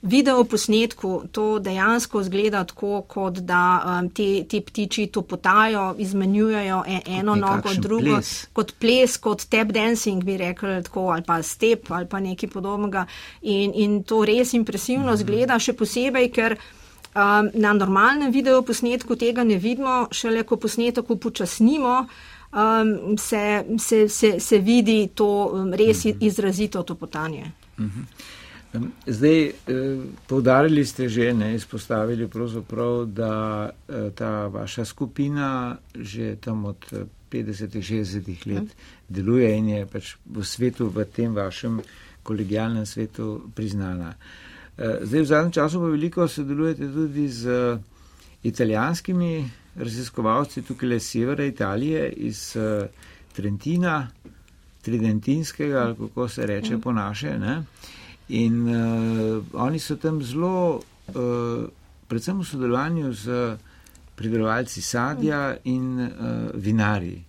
video 0.07 0.45
posnetku 0.45 1.23
to 1.33 1.59
dejansko 1.59 2.23
zgleda 2.23 2.65
tako, 2.65 3.03
kot 3.09 3.41
da 3.45 3.63
um, 3.83 4.09
te, 4.11 4.45
te 4.49 4.61
ptiči 4.61 5.07
to 5.13 5.23
potajo, 5.23 5.95
izmenjujejo 5.99 6.83
e, 6.87 7.01
eno 7.19 7.35
nogo 7.35 7.75
drugo, 7.75 8.17
ples. 8.17 8.47
kot 8.53 8.73
ples, 8.81 9.17
kot 9.23 9.45
tap 9.51 9.73
dancing, 9.75 10.25
bi 10.25 10.37
rekli 10.41 10.79
tako, 10.87 11.09
ali 11.17 11.27
pa 11.27 11.41
step 11.43 11.91
ali 11.91 12.07
pa 12.07 12.21
nekaj 12.21 12.51
podobnega. 12.51 13.07
In, 13.43 13.75
in 13.75 14.03
to 14.03 14.25
res 14.25 14.55
impresivno 14.55 15.13
mhm. 15.13 15.21
zgleda, 15.25 15.59
še 15.59 15.77
posebej, 15.77 16.33
ker. 16.33 16.59
Um, 17.17 17.47
na 17.57 17.71
normalnem 17.73 18.29
videoposnetku 18.29 19.17
tega 19.17 19.41
ne 19.41 19.55
vidimo, 19.57 20.03
šele 20.13 20.43
ko 20.45 20.59
posnetek 20.61 21.11
upočasnimo, 21.15 21.95
um, 22.53 23.15
se, 23.17 23.65
se, 23.81 24.03
se, 24.09 24.35
se 24.41 24.59
vidi 24.59 24.99
to 25.15 25.29
um, 25.47 25.71
res 25.73 26.05
mhm. 26.05 26.19
izrazito 26.29 26.83
topotanje. 26.83 27.47
Mhm. 27.79 28.05
Zdaj, 29.07 29.47
eh, 29.47 29.53
povdarili 30.27 30.85
ste 30.87 31.09
že, 31.09 31.35
ne, 31.35 31.55
izpostavili 31.55 32.29
pravzaprav, 32.29 33.05
da 33.07 33.71
eh, 33.89 34.11
ta 34.15 34.47
vaša 34.47 34.85
skupina 34.85 35.77
že 35.95 36.37
tam 36.37 36.65
od 36.65 36.93
50-60 37.31 38.47
let 38.47 38.63
mhm. 38.63 38.67
deluje 39.09 39.57
in 39.59 39.69
je 39.69 39.87
pač 39.87 40.17
v 40.27 40.45
svetu, 40.45 40.89
v 40.89 41.05
tem 41.05 41.35
vašem 41.35 41.81
kolegijalnem 42.23 42.87
svetu 42.87 43.51
priznana. 43.55 44.15
Zdaj, 44.77 45.21
v 45.21 45.27
zadnjem 45.27 45.53
času 45.53 45.81
pa 45.81 45.89
veliko 45.89 46.29
sodelujete 46.29 46.89
tudi 46.93 47.29
z 47.29 47.79
italijanskimi 48.43 49.51
raziskovalci 49.77 50.63
tukaj 50.63 50.89
le 50.89 50.99
severa 51.01 51.45
Italije, 51.45 52.11
iz 52.13 52.57
Trentina, 53.33 54.09
Tridentinskega, 54.83 55.79
ali 55.79 55.97
kako 55.97 56.29
se 56.29 56.47
reče 56.47 56.77
mm. 56.77 56.81
po 56.81 56.93
naše. 56.93 57.39
Ne? 57.39 57.63
In 58.29 58.67
uh, 58.67 59.45
oni 59.53 59.79
so 59.79 59.97
tam 59.97 60.23
zelo, 60.23 60.83
uh, 61.15 61.69
predvsem 62.09 62.41
v 62.41 62.47
sodelovanju 62.47 63.13
z 63.15 63.57
pridelovalci 64.17 64.83
sadja 64.83 65.57
in 65.65 66.01
uh, 66.01 66.51
vinari. 66.55 67.23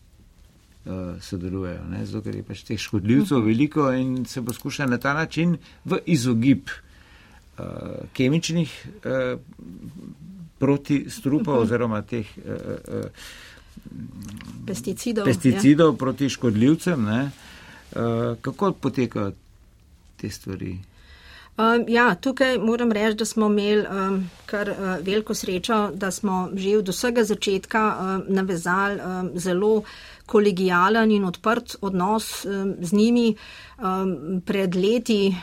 Sodelujejo, 1.20 1.84
ne? 1.92 2.06
zato 2.08 2.22
ker 2.24 2.36
je 2.40 2.44
pač 2.48 2.62
teh 2.64 2.80
škodljivcev 2.80 3.42
veliko 3.44 3.90
in 3.92 4.24
se 4.24 4.40
poskuša 4.40 4.86
na 4.88 4.96
ta 4.96 5.12
način 5.14 5.58
v 5.84 5.98
izogib 6.08 6.72
uh, 6.72 8.08
kemičnih 8.16 8.72
uh, 8.88 9.36
proti 10.58 11.10
strupa 11.10 11.52
uh 11.52 11.58
-huh. 11.58 11.62
oziroma 11.62 12.02
teh 12.02 12.24
uh, 12.38 12.54
uh, 12.88 13.06
pesticidov, 14.66 15.26
pesticidov 15.26 15.94
ja. 15.94 15.98
proti 15.98 16.30
škodljivcem. 16.30 17.08
Uh, 17.08 18.38
kako 18.42 18.72
potekajo 18.72 19.32
te 20.18 20.30
stvari? 20.30 20.78
Um, 21.58 21.86
ja, 21.90 22.16
tukaj 22.16 22.58
moram 22.58 22.92
reči, 22.92 23.16
da 23.18 23.26
smo 23.26 23.48
imeli 23.50 23.86
um, 23.90 24.30
kar 24.46 24.70
uh, 24.70 24.78
veliko 25.02 25.34
srečo, 25.34 25.90
da 25.94 26.12
smo 26.12 26.50
že 26.54 26.78
od 26.78 26.90
vsega 26.90 27.24
začetka 27.24 27.82
um, 28.00 28.24
navezali 28.28 29.00
um, 29.02 29.32
zelo 29.36 29.82
kolegijalen 30.28 31.12
in 31.12 31.26
odprt 31.26 31.78
odnos 31.82 32.46
z 32.80 32.94
njimi. 32.94 33.36
Pred 34.46 34.76
leti, 34.76 35.36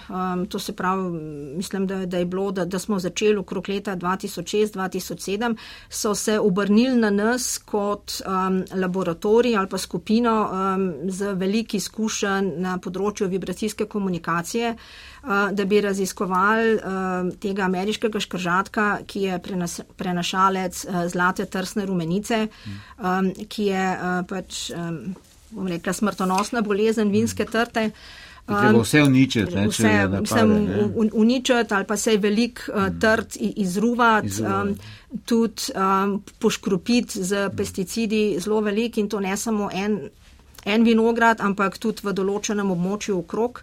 to 0.49 0.59
se 0.59 0.73
pravi, 0.77 1.11
mislim, 1.57 1.87
da, 1.87 2.07
da 2.07 2.19
je 2.19 2.27
bilo, 2.27 2.51
da, 2.51 2.65
da 2.65 2.79
smo 2.79 2.99
začeli 2.99 3.37
okrog 3.37 3.69
leta 3.69 3.97
2006-2007, 3.97 5.57
so 5.89 6.15
se 6.15 6.39
obrnili 6.39 6.97
na 6.97 7.11
nas 7.11 7.59
kot 7.59 8.13
um, 8.27 8.65
laboratorij 8.81 9.57
ali 9.57 9.69
pa 9.69 9.79
skupino 9.79 10.51
um, 10.51 11.11
z 11.11 11.33
veliki 11.33 11.77
izkušenj 11.77 12.51
na 12.59 12.77
področju 12.83 13.29
vibracijske 13.31 13.87
komunikacije, 13.87 14.75
uh, 14.75 15.51
da 15.53 15.65
bi 15.65 15.81
raziskovali 15.81 16.75
uh, 16.75 17.31
tega 17.41 17.69
ameriškega 17.69 18.21
škržatka, 18.21 18.89
ki 19.07 19.27
je 19.29 19.39
prenas, 19.47 19.79
prenašalec 19.97 20.85
uh, 20.85 21.05
zlate 21.13 21.47
trsne 21.47 21.87
rumenice, 21.87 22.49
um, 22.99 23.31
ki 23.49 23.71
je 23.71 23.87
uh, 23.95 24.21
pač. 24.29 24.74
Um, 24.75 25.15
bom 25.55 25.67
rekla, 25.71 25.93
smrtonosna 25.93 26.63
bolezen 26.67 27.11
vinske 27.15 27.47
trte. 27.47 27.91
Um, 28.49 28.81
vse 28.83 29.03
uničiti, 29.03 29.55
ne, 29.57 29.69
vse 29.69 30.43
uničiti 31.13 31.75
ali 31.75 31.87
pa 31.89 31.97
se 31.97 32.17
velik 32.17 32.69
uh, 32.69 32.91
trd 33.01 33.37
izruvati, 33.41 34.43
um, 34.43 34.75
tudi 35.25 35.73
um, 35.75 36.23
poškropiti 36.39 37.25
z 37.25 37.49
pesticidi 37.57 38.37
zelo 38.39 38.61
velik 38.61 38.99
in 38.99 39.09
to 39.09 39.21
ne 39.21 39.37
samo 39.37 39.71
en, 39.73 39.99
en 40.65 40.85
vinograd, 40.85 41.41
ampak 41.41 41.79
tudi 41.79 42.05
v 42.05 42.13
določenem 42.13 42.71
območju 42.71 43.19
okrog. 43.23 43.63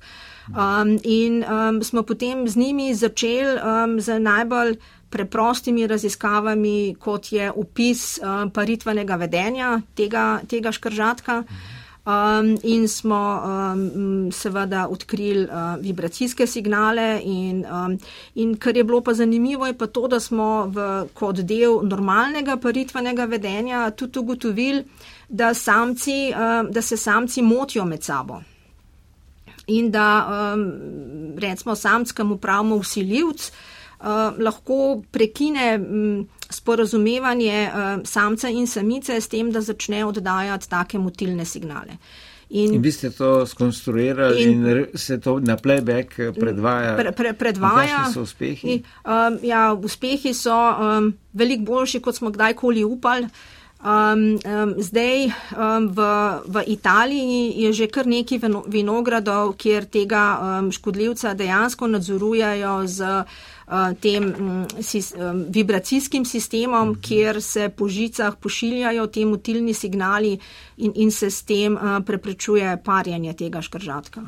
Um, 0.49 0.97
in 1.03 1.43
um, 1.45 1.83
smo 1.83 2.01
potem 2.03 2.47
z 2.49 2.57
njimi 2.57 2.95
začeli 2.95 3.59
um, 3.61 3.99
z 4.01 4.17
najbolj 4.19 4.75
preprostimi 5.11 5.87
raziskavami, 5.87 6.95
kot 6.99 7.31
je 7.31 7.51
opis 7.51 8.19
um, 8.23 8.49
paritvenega 8.51 9.19
vedenja 9.19 9.75
tega, 9.95 10.41
tega 10.47 10.71
škržatka. 10.71 11.43
Um, 12.01 12.55
in 12.63 12.87
smo 12.89 13.41
um, 13.45 14.31
seveda 14.33 14.87
odkrili 14.89 15.43
uh, 15.43 15.75
vibracijske 15.77 16.47
signale. 16.47 17.21
In, 17.23 17.65
um, 17.65 17.97
in 18.35 18.55
kar 18.57 18.77
je 18.77 18.83
bilo 18.83 19.03
pa 19.05 19.13
zanimivo, 19.13 19.67
je 19.67 19.77
pa 19.77 19.85
to, 19.87 20.07
da 20.07 20.19
smo 20.19 20.65
v, 20.73 20.87
kot 21.13 21.43
del 21.45 21.83
normalnega 21.85 22.57
paritvenega 22.57 23.27
vedenja 23.29 23.83
tudi 23.91 24.19
ugotovili, 24.19 24.81
da, 25.29 25.53
samci, 25.53 26.33
um, 26.33 26.71
da 26.71 26.81
se 26.81 26.97
samci 26.97 27.41
motijo 27.41 27.85
med 27.85 28.03
sabo. 28.03 28.41
In 29.67 29.91
da 29.91 30.07
um, 30.25 30.65
recimo 31.37 31.75
samskemu 31.75 32.37
pravimo 32.37 32.75
usiljivc, 32.81 33.47
uh, 33.49 33.80
lahko 34.37 35.01
prekine. 35.11 35.73
Um, 35.79 36.29
sporazumevanje 36.51 37.71
uh, 37.71 38.01
samca 38.03 38.49
in 38.49 38.67
samice 38.67 39.21
s 39.21 39.27
tem, 39.27 39.51
da 39.51 39.61
začne 39.61 40.05
oddajati 40.05 40.69
take 40.69 40.99
motilne 40.99 41.45
signale. 41.45 41.97
In, 42.51 42.73
in 42.73 42.81
vi 42.83 42.91
ste 42.91 43.09
to 43.15 43.45
skonstruirali 43.47 44.43
in, 44.43 44.65
in 44.67 44.97
se 44.99 45.19
to 45.23 45.37
na 45.39 45.55
playback 45.55 46.19
eh, 46.19 46.33
predvaja? 46.35 46.97
Pre, 46.97 47.11
pre, 47.15 47.31
predvaja. 47.33 48.01
Kakšni 48.01 48.13
so 48.13 48.25
uspehi? 48.27 48.73
In, 48.73 48.83
um, 49.07 49.37
ja, 49.43 49.69
uspehi 49.71 50.33
so 50.35 50.51
um, 50.51 51.13
veliko 51.31 51.63
boljši, 51.71 52.01
kot 52.03 52.19
smo 52.19 52.33
kdajkoli 52.35 52.83
upali. 52.83 53.29
Um, 53.81 54.37
um, 54.45 54.75
zdaj 54.77 55.25
um, 55.25 55.87
v, 55.89 55.99
v 56.45 56.63
Italiji 56.69 57.65
je 57.65 57.73
že 57.73 57.87
kar 57.89 58.05
nekaj 58.05 58.37
vinogradov, 58.69 59.55
kjer 59.57 59.89
tega 59.89 60.25
um, 60.37 60.69
škodljivca 60.71 61.33
dejansko 61.33 61.87
nadzorujajo 61.87 62.75
z 62.85 63.25
Eh, 63.71 63.93
tem 63.99 64.23
mm, 64.23 64.65
vibracijskim 65.49 66.25
sistemom, 66.25 66.89
mhm. 66.89 66.99
kjer 67.01 67.41
se 67.41 67.69
po 67.69 67.87
žicah 67.87 68.35
pošiljajo 68.35 69.07
te 69.07 69.25
motilni 69.25 69.73
signali 69.73 70.39
in, 70.77 70.91
in 70.95 71.11
se 71.11 71.31
s 71.31 71.43
tem 71.43 71.77
eh, 71.77 72.01
preprečuje 72.05 72.77
parjanje 72.83 73.33
tega 73.33 73.61
škržatka. 73.61 74.21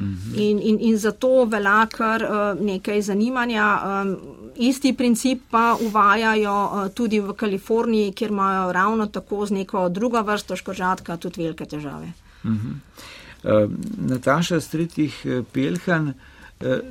Mhm. 0.00 0.34
In, 0.34 0.60
in, 0.62 0.78
in 0.80 0.98
zato 0.98 1.44
velja 1.44 1.86
kar 1.90 2.22
uh, 2.22 2.60
nekaj 2.60 3.02
zanimanja. 3.02 3.68
Um, 4.02 4.16
isti 4.56 4.92
princip 4.92 5.42
pa 5.50 5.76
uvajajo 5.80 6.54
uh, 6.64 6.88
tudi 6.94 7.20
v 7.20 7.34
Kaliforniji, 7.34 8.12
kjer 8.12 8.30
imajo 8.30 8.72
ravno 8.72 9.06
tako 9.06 9.46
z 9.46 9.58
neko 9.58 9.88
drugo 9.88 10.22
vrsto 10.22 10.56
škoržatka 10.56 11.16
tudi 11.16 11.42
velike 11.42 11.66
težave. 11.66 12.12
Uh, 12.44 13.70
Nataša 13.98 14.60
Stritih 14.60 15.26
Pelhan, 15.52 16.12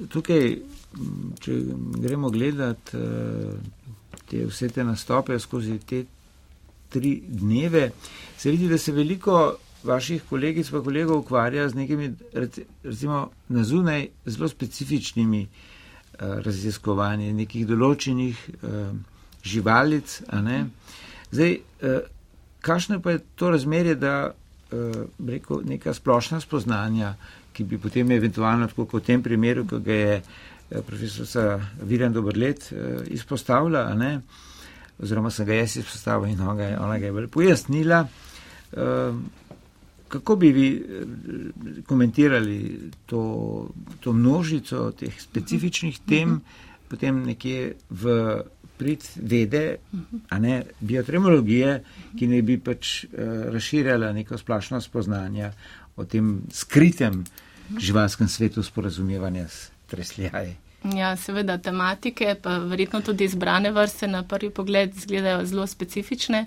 tukaj 0.10 0.58
če 1.44 1.58
gremo 2.02 2.32
gledat 2.34 2.94
eh, 2.98 3.58
te, 4.28 4.44
vse 4.48 4.70
te 4.74 4.86
nastope 4.88 5.38
skozi 5.40 5.78
te 5.88 6.04
tri 6.92 7.18
dneve, 7.28 7.90
se 8.40 8.52
vidi, 8.52 8.70
da 8.72 8.78
se 8.80 8.94
veliko 8.96 9.58
vaših 9.88 10.24
kolegic 10.30 10.70
pa 10.72 10.82
kolegov 10.84 11.22
ukvarja 11.24 11.70
z 11.70 11.76
nekimi, 11.76 12.12
recimo, 12.34 13.30
na 13.50 13.64
zunaj 13.64 14.08
zelo 14.26 14.50
specifičnimi 14.50 15.46
uh, 15.48 16.40
raziskovanji 16.46 17.34
nekih 17.34 17.68
določenih 17.68 18.44
uh, 18.62 18.92
živalic. 19.44 20.22
Zdaj, 21.32 21.58
uh, 21.58 21.98
kakšno 22.62 23.00
pa 23.02 23.16
je 23.16 23.24
to 23.36 23.54
razmerje, 23.56 23.96
da 23.96 24.18
reko, 25.24 25.62
neka 25.64 25.94
splošna 25.96 26.42
spoznanja, 26.44 27.14
ki 27.56 27.64
bi 27.64 27.78
potem 27.80 28.10
eventualno, 28.12 28.68
tako 28.68 28.84
kot 28.86 29.06
v 29.06 29.06
tem 29.06 29.22
primeru, 29.24 29.64
ko 29.64 29.80
ga 29.80 29.96
je 29.96 30.18
Eh, 30.70 30.82
profesorica 30.82 31.60
Viren 31.82 32.14
Dobrlet 32.14 32.72
eh, 32.72 32.98
izpostavlja, 33.08 33.94
ne? 33.94 34.20
oziroma 35.00 35.30
sem 35.32 35.46
ga 35.46 35.54
jaz 35.54 35.78
izpostavil 35.78 36.34
in 36.34 36.42
ona 36.42 36.56
ga, 36.56 36.68
ona 36.84 36.98
ga 37.00 37.06
je 37.06 37.28
pojasnila. 37.28 38.08
Eh, 40.08 40.10
kako 40.10 40.36
bi 40.36 40.52
vi 40.52 40.86
komentirali 41.86 42.80
to, 43.06 43.70
to 44.00 44.14
množico 44.14 44.92
teh 44.92 45.22
specifičnih 45.22 46.00
tem, 46.00 46.32
uh 46.32 46.38
-huh. 46.38 46.90
potem 46.90 47.24
nekje 47.24 47.74
v 47.90 48.42
prid 48.78 49.04
vede, 49.16 49.78
a 50.30 50.40
ne 50.40 50.64
biotremologije, 50.80 51.84
ki 52.20 52.28
ne 52.28 52.42
bi 52.42 52.60
pač 52.60 53.04
uh, 53.04 53.10
razširjala 53.54 54.14
neko 54.14 54.38
splošno 54.38 54.82
spoznanje 54.82 55.52
o 55.96 56.06
tem 56.06 56.42
skritem 56.52 57.24
živalskem 57.80 58.28
svetu 58.28 58.64
sporazumevanja 58.64 59.48
s 59.48 59.72
tresljaji. 59.88 60.56
Ja, 60.96 61.16
seveda, 61.18 61.58
tematike, 61.58 62.36
pa 62.42 62.58
verjetno 62.58 63.02
tudi 63.02 63.26
izbrane 63.26 63.72
vrste 63.72 64.08
na 64.08 64.24
prvi 64.24 64.50
pogled 64.50 64.96
izgledajo 64.96 65.46
zelo 65.46 65.68
specifične. 65.68 66.46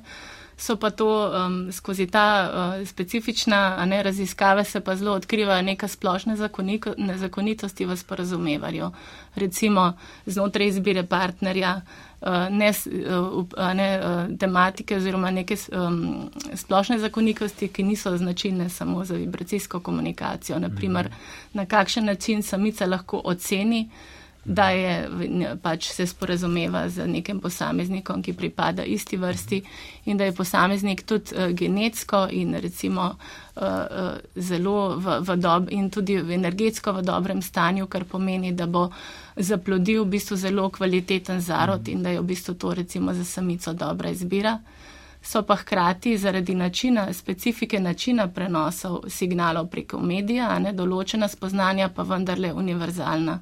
So 0.60 0.76
pa 0.76 0.90
to 0.90 1.32
um, 1.32 1.72
skozi 1.72 2.06
ta 2.06 2.50
uh, 2.52 2.86
specifična 2.86 3.86
ne, 3.86 4.02
raziskave 4.02 4.64
se 4.64 4.80
pa 4.80 4.96
zelo 4.96 5.12
odkrivajo 5.12 5.62
neka 5.62 5.88
splošne 5.88 6.36
zakonitosti 7.16 7.84
v 7.84 7.96
sporazumevanju. 7.96 8.90
Recimo 9.34 9.92
znotraj 10.26 10.68
izbire 10.68 11.06
partnerja, 11.06 11.80
uh, 12.20 12.28
ne, 12.50 12.72
uh, 13.32 13.74
ne 13.74 14.00
uh, 14.00 14.38
tematike 14.38 14.96
oziroma 14.96 15.30
neke 15.30 15.56
um, 15.72 16.30
splošne 16.54 16.98
zakonitosti, 16.98 17.68
ki 17.68 17.82
niso 17.82 18.16
značilne 18.16 18.68
samo 18.68 19.04
za 19.04 19.14
vibracijsko 19.14 19.80
komunikacijo. 19.80 20.58
Naprimer, 20.58 21.06
mhm. 21.06 21.14
na 21.52 21.66
kakšen 21.66 22.04
način 22.04 22.42
samica 22.42 22.86
lahko 22.86 23.20
oceni, 23.24 23.88
da 24.50 24.70
je 24.70 25.08
pač 25.62 25.92
se 25.94 26.06
sporazumeva 26.06 26.88
z 26.88 27.06
nekim 27.06 27.38
posameznikom, 27.40 28.22
ki 28.22 28.32
pripada 28.34 28.82
isti 28.82 29.16
vrsti 29.16 29.60
in 30.10 30.18
da 30.18 30.26
je 30.26 30.34
posameznik 30.34 31.04
tudi 31.06 31.36
uh, 31.36 31.52
genetsko 31.54 32.26
in 32.30 32.56
recimo 32.58 33.04
uh, 33.10 33.62
uh, 33.62 34.18
zelo 34.34 34.96
v, 34.98 35.20
v 35.22 35.36
dob 35.36 35.70
in 35.70 35.86
tudi 35.90 36.18
v 36.18 36.34
energetsko 36.34 36.96
v 36.98 37.06
dobrem 37.06 37.42
stanju, 37.42 37.86
kar 37.86 38.04
pomeni, 38.04 38.50
da 38.52 38.66
bo 38.66 38.88
zaplodil 39.36 40.02
v 40.04 40.16
bistvu 40.18 40.36
zelo 40.36 40.66
kvaliteten 40.70 41.40
zarod 41.40 41.88
in 41.88 42.02
da 42.02 42.10
je 42.10 42.20
v 42.20 42.28
bistvu 42.34 42.54
to 42.54 42.74
recimo 42.74 43.14
za 43.14 43.24
samico 43.24 43.72
dobra 43.72 44.10
izbira. 44.10 44.58
So 45.22 45.42
pa 45.42 45.54
hkrati 45.56 46.18
zaradi 46.18 46.54
načina, 46.54 47.12
specifike 47.12 47.78
načina 47.80 48.26
prenosov 48.28 49.02
signalov 49.08 49.68
preko 49.70 50.00
medija, 50.00 50.58
ne 50.58 50.72
določena 50.72 51.28
spoznanja 51.28 51.90
pa 51.94 52.02
vendarle 52.02 52.50
univerzalna. 52.52 53.38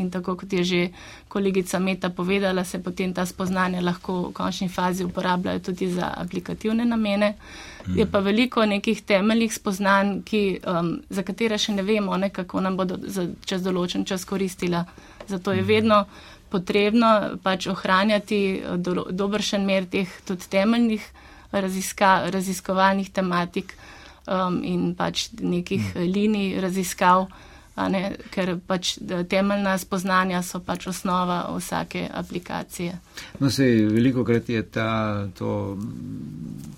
In 0.00 0.10
tako 0.10 0.34
kot 0.40 0.52
je 0.52 0.64
že 0.64 0.80
kolegica 1.28 1.78
Meta 1.78 2.10
povedala, 2.10 2.64
se 2.64 2.80
potem 2.82 3.12
ta 3.14 3.26
spoznanja 3.26 3.80
lahko 3.80 4.28
v 4.28 4.32
končni 4.32 4.68
fazi 4.68 5.04
uporabljajo 5.04 5.60
tudi 5.70 5.90
za 5.92 6.08
aplikativne 6.16 6.84
namene. 6.84 7.34
Mm. 7.86 7.98
Je 7.98 8.06
pa 8.06 8.18
veliko 8.18 8.64
nekih 8.66 9.02
temeljih 9.02 9.54
spoznanj, 9.54 10.22
ki, 10.24 10.42
um, 10.66 10.92
za 11.10 11.22
katere 11.22 11.58
še 11.58 11.76
ne 11.76 11.82
vemo, 11.82 12.16
ne, 12.16 12.30
kako 12.30 12.60
nam 12.60 12.76
bodo 12.76 12.98
za, 13.04 13.28
čez 13.44 13.62
določen 13.62 14.04
čas 14.04 14.24
koristila. 14.24 14.84
Zato 15.28 15.52
je 15.52 15.62
vedno 15.62 16.04
potrebno 16.50 17.38
pač 17.42 17.68
ohranjati 17.70 18.40
uh, 18.58 18.76
do, 18.76 19.06
dobršen 19.10 19.66
mer 19.66 19.86
teh 19.86 20.08
tudi 20.24 20.48
temeljnih 20.50 21.04
raziska, 21.52 22.30
raziskovalnih 22.30 23.10
tematik 23.12 23.74
um, 24.26 24.60
in 24.64 24.94
pač 24.94 25.28
nekih 25.40 25.94
mm. 25.94 26.10
linij 26.10 26.60
raziskav 26.60 27.28
ker 28.30 28.58
pač 28.66 28.98
temeljna 29.28 29.78
spoznanja 29.78 30.42
so 30.42 30.60
pač 30.60 30.86
osnova 30.86 31.42
vsake 31.56 32.08
aplikacije. 32.14 32.98
No, 33.38 33.50
se 33.50 33.64
veliko 33.90 34.24
krat 34.24 34.48
je 34.48 34.62
ta, 34.62 35.28
to 35.38 35.78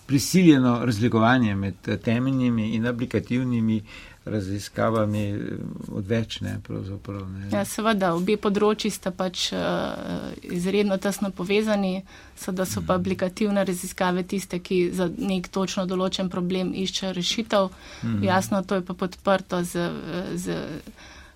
prisiljeno 0.06 0.84
razlikovanje 0.84 1.54
med 1.54 1.74
temeljnimi 2.04 2.74
in 2.74 2.86
aplikativnimi 2.86 3.82
raziskavami 4.24 5.38
odvečne. 5.88 6.60
Ja, 7.50 7.64
seveda, 7.66 8.12
obe 8.14 8.36
področji 8.38 8.92
sta 8.94 9.10
pač 9.10 9.48
uh, 9.50 10.30
izredno 10.46 10.98
tesno 11.02 11.32
povezani, 11.34 12.04
so 12.38 12.54
da 12.54 12.66
so 12.66 12.80
pa 12.80 12.94
mhm. 12.94 13.00
aplikativne 13.00 13.64
raziskave 13.64 14.22
tiste, 14.22 14.60
ki 14.62 14.92
za 14.94 15.08
nek 15.10 15.48
točno 15.50 15.86
določen 15.90 16.30
problem 16.30 16.70
iščejo 16.74 17.12
rešitev. 17.18 17.72
Mm. 18.02 18.22
Jasno, 18.28 18.62
to 18.62 18.78
je 18.78 18.86
pa 18.86 18.94
podprto 18.94 19.62
z, 19.66 19.90
z 20.38 20.60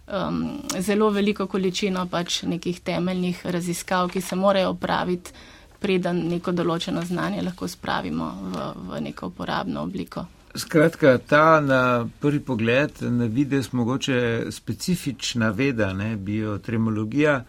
um, 0.07 0.63
zelo 0.79 1.11
veliko 1.11 1.47
količino 1.47 2.07
pač 2.07 2.43
nekih 2.43 2.81
temeljnih 2.81 3.47
raziskav, 3.47 4.11
ki 4.15 4.21
se 4.21 4.37
morajo 4.39 4.71
opraviti, 4.77 5.35
preden 5.83 6.23
neko 6.31 6.55
določeno 6.57 7.03
znanje 7.05 7.43
lahko 7.43 7.69
spravimo 7.69 8.31
v, 8.55 8.71
v 8.89 9.05
neko 9.11 9.35
uporabno 9.35 9.83
obliko. 9.83 10.27
Skratka, 10.57 11.19
ta 11.19 11.61
na 11.61 12.09
prvi 12.21 12.41
pogled, 12.41 12.91
na 13.01 13.25
vides 13.25 13.73
mogoče 13.73 14.47
specifična 14.51 15.51
veda, 15.51 15.93
ne, 15.93 16.17
biotremologija, 16.17 17.45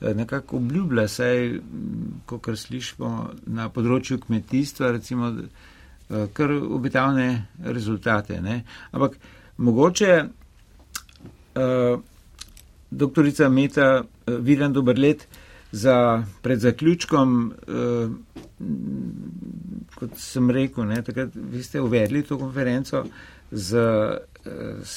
eh, 0.00 0.14
nekako 0.14 0.56
obljublja, 0.56 1.08
saj, 1.08 1.60
kot 2.26 2.50
slišimo 2.54 3.30
na 3.46 3.68
področju 3.68 4.18
kmetijstva, 4.26 4.90
recimo, 4.90 5.30
eh, 5.30 6.26
kar 6.32 6.52
obetavne 6.52 7.46
rezultate. 7.64 8.40
Ne. 8.40 8.64
Ampak 8.92 9.18
mogoče 9.58 10.24
uh, 11.58 12.00
doktorica 12.90 13.48
Meta, 13.48 14.02
uh, 14.02 14.34
vidim 14.40 14.72
dober 14.72 14.98
let, 14.98 15.26
za 15.72 16.24
pred 16.42 16.60
zaključkom. 16.60 17.54
Uh, 17.66 18.10
kot 19.94 20.14
sem 20.18 20.50
rekel, 20.50 20.86
ne, 20.86 21.02
takrat 21.02 21.34
vi 21.34 21.62
ste 21.62 21.80
uvedli 21.80 22.22
to 22.22 22.38
konferenco 22.38 23.04
z, 23.50 23.78
z 24.82 24.94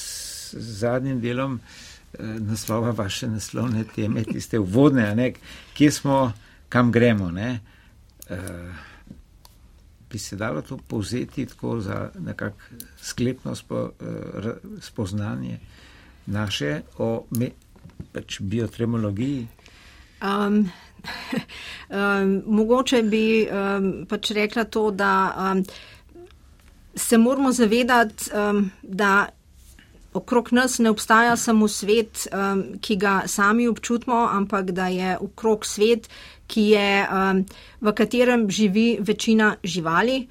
zadnjim 0.78 1.20
delom 1.20 1.60
naslova 2.18 2.90
vaše 2.90 3.28
naslovne 3.28 3.84
teme, 3.94 4.24
ki 4.24 4.40
ste 4.40 4.58
uvodne, 4.58 5.14
ne, 5.14 5.32
kje 5.74 5.90
smo, 5.90 6.32
kam 6.68 6.92
gremo. 6.92 7.30
Ne. 7.30 7.60
Bi 10.10 10.18
se 10.18 10.36
dalo 10.36 10.62
to 10.62 10.76
povzeti 10.76 11.46
tako 11.46 11.80
za 11.80 12.10
nekak 12.18 12.52
sklepno 13.00 13.54
spo, 13.54 13.90
spoznanje 14.80 15.58
naše 16.26 16.80
o 16.98 17.24
me, 17.30 17.50
pač 18.12 18.40
biotremologiji? 18.40 19.48
Um, 20.22 20.70
um, 21.90 22.42
mogoče 22.56 23.02
bi 23.02 23.48
um, 23.50 24.06
pač 24.08 24.30
rekla 24.30 24.64
to, 24.64 24.90
da 24.90 25.34
um, 25.36 25.64
se 26.94 27.18
moramo 27.18 27.52
zavedati, 27.52 28.30
um, 28.34 28.70
da 28.82 29.28
okrog 30.14 30.52
nas 30.52 30.78
ne 30.78 30.90
obstaja 30.90 31.36
samo 31.36 31.68
svet, 31.68 32.28
um, 32.32 32.64
ki 32.80 32.96
ga 32.96 33.22
sami 33.26 33.68
občutimo, 33.68 34.28
ampak 34.32 34.70
da 34.70 34.86
je 34.88 35.16
okrog 35.18 35.66
svet, 35.66 36.08
je, 36.54 37.08
um, 37.08 37.44
v 37.80 37.92
katerem 37.96 38.50
živi 38.50 38.98
večina 39.00 39.56
živali. 39.64 40.26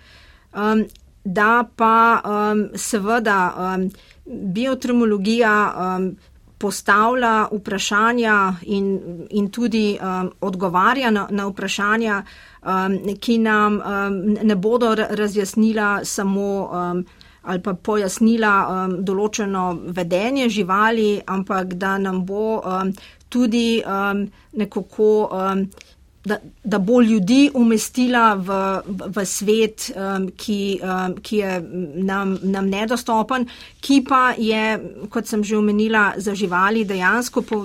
Um, 0.54 0.86
da 1.24 1.64
pa 1.76 2.22
um, 2.26 2.70
seveda 2.76 3.54
um, 3.58 3.90
biotremologija 4.26 5.74
um, 5.78 6.16
postavlja 6.62 7.48
vprašanja 7.52 8.36
in, 8.62 8.88
in 9.30 9.50
tudi 9.50 9.98
um, 9.98 10.30
odgovarja 10.42 11.12
na, 11.12 11.28
na 11.30 11.48
vprašanja, 11.50 12.22
um, 12.62 12.98
ki 13.20 13.38
nam 13.42 13.80
um, 13.80 14.20
ne 14.44 14.56
bodo 14.56 14.96
razjasnila 14.96 16.06
samo 16.06 16.48
um, 16.64 17.06
ali 17.42 17.62
pa 17.62 17.74
pojasnila 17.74 18.56
um, 18.70 18.98
določeno 19.06 19.72
vedenje 19.98 20.50
živali, 20.50 21.22
ampak 21.26 21.74
da 21.74 21.98
nam 21.98 22.22
bo 22.26 22.60
um, 22.60 22.94
tudi 23.30 23.82
um, 23.82 24.28
nekako. 24.54 25.14
Um, 25.32 25.66
Da, 26.22 26.38
da 26.64 26.78
bo 26.78 27.00
ljudi 27.02 27.50
umestila 27.54 28.36
v, 28.38 28.58
v, 28.86 29.24
svet, 29.26 29.88
um, 29.96 30.28
ki, 30.38 30.78
um, 30.86 31.16
ki 31.18 31.38
je 31.38 31.56
nam, 32.06 32.36
nam 32.44 32.68
nedostopen, 32.70 33.48
ki 33.82 34.04
pa 34.06 34.36
je, 34.38 34.78
kot 35.10 35.26
sem 35.26 35.42
že 35.42 35.58
omenila, 35.58 36.12
za 36.22 36.36
živali 36.38 36.86
dejansko 36.86 37.42
po, 37.42 37.64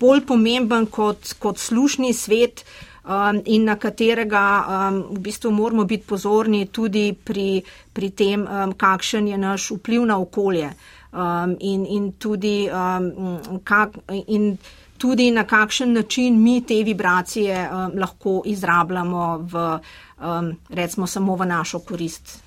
bolj 0.00 0.24
pomemben 0.26 0.86
kot, 0.86 1.34
kot 1.38 1.60
slušni 1.60 2.14
svet 2.16 2.64
um, 3.04 3.42
in 3.44 3.64
na 3.64 3.76
katerega 3.76 4.46
um, 4.64 5.02
v 5.10 5.20
bistvu 5.28 5.52
moramo 5.52 5.84
biti 5.84 6.06
pozorni 6.08 6.66
tudi 6.72 7.12
pri, 7.12 7.62
pri 7.92 8.10
tem, 8.10 8.46
um, 8.48 8.72
kakšen 8.72 9.28
je 9.28 9.38
naš 9.38 9.70
vpliv 9.76 10.08
na 10.08 10.18
okolje 10.18 10.72
um, 11.12 11.56
in, 11.60 11.86
in 11.86 12.12
tudi. 12.18 12.68
Um, 12.70 13.60
kak, 13.64 14.00
in, 14.26 14.56
tudi 14.98 15.30
na 15.30 15.44
kakšen 15.44 15.92
način 15.92 16.42
mi 16.42 16.60
te 16.66 16.82
vibracije 16.82 17.68
um, 17.70 17.98
lahko 18.00 18.42
izrabljamo 18.46 19.38
v, 19.38 19.78
um, 20.18 20.52
recimo, 20.68 21.06
samo 21.06 21.36
v 21.36 21.46
našo 21.46 21.78
korist 21.78 22.42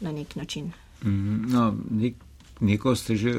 na 0.00 0.12
nek 0.12 0.36
način. 0.36 0.72
Mhm, 1.04 1.52
no, 1.52 1.74
nek, 1.90 2.14
neko 2.60 2.96
ste 2.96 3.16
že 3.16 3.34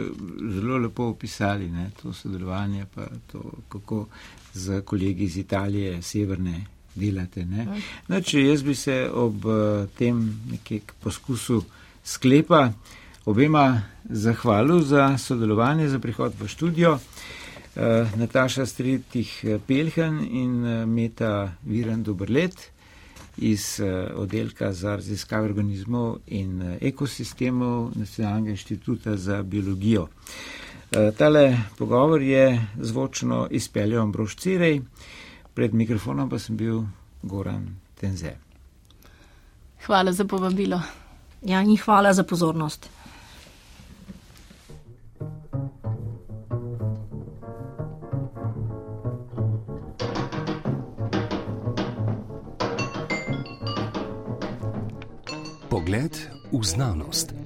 zelo 0.53 0.77
lepo 0.77 1.03
opisali, 1.03 1.69
ne, 1.69 1.89
to 2.01 2.13
sodelovanje, 2.13 2.85
pa 2.95 3.05
to, 3.31 3.41
kako 3.69 4.07
z 4.53 4.81
kolegi 4.81 5.23
iz 5.23 5.37
Italije, 5.37 6.01
severne. 6.01 6.65
Delate, 6.95 7.41
no, 8.07 8.19
če 8.21 8.43
jaz 8.43 8.61
bi 8.61 8.75
se 8.77 9.09
ob 9.09 9.45
uh, 9.49 9.87
tem 9.97 10.19
nekem 10.51 10.79
poskusu 11.01 11.63
sklepa 12.05 12.67
obema 13.25 13.81
zahvalil 14.03 14.83
za 14.85 15.17
sodelovanje, 15.17 15.87
za 15.89 15.99
prihod 15.99 16.33
v 16.39 16.47
študijo. 16.47 16.99
Eh, 17.75 18.07
Nataša 18.15 18.65
Stritih 18.65 19.45
eh, 19.45 19.59
Pelhen 19.67 20.27
in 20.31 20.65
eh, 20.65 20.85
Meta 20.85 21.51
Viren 21.65 22.03
Dobrlet 22.03 22.71
iz 23.37 23.81
oddelka 24.15 24.73
za 24.73 24.95
raziskave 24.95 25.45
organizmov 25.45 26.17
in 26.27 26.77
ekosistemov 26.81 27.91
Nacionalnega 27.95 28.51
inštituta 28.51 29.17
za 29.17 29.43
biologijo. 29.43 30.07
Tale 31.17 31.57
pogovor 31.77 32.21
je 32.21 32.67
zvočno 32.77 33.47
izpeljal 33.51 34.01
Ambrož 34.01 34.35
Cirej, 34.35 34.81
pred 35.53 35.73
mikrofonom 35.73 36.29
pa 36.29 36.39
sem 36.39 36.57
bil 36.57 36.83
Goran 37.23 37.75
Tenze. 37.99 38.35
Hvala 39.85 40.11
za 40.11 40.25
povabilo. 40.25 40.81
Ja, 41.41 41.61
in 41.61 41.77
hvala 41.77 42.13
za 42.13 42.23
pozornost. 42.23 42.89
Pogled 55.93 56.29
v 56.51 56.63
znanost. 56.65 57.42